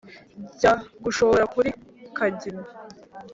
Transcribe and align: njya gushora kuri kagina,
njya 0.53 0.73
gushora 1.03 1.43
kuri 1.53 1.69
kagina, 2.17 2.63